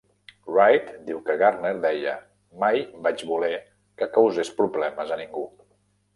[0.51, 2.13] Wright diu que Gardner deia:
[2.65, 3.53] Mai vaig voler
[4.01, 5.47] que causés problemes a ningú.